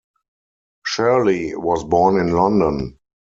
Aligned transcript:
Shirley 0.83 1.55
was 1.55 1.83
born 1.83 2.17
in 2.19 2.31
London. 2.31 2.97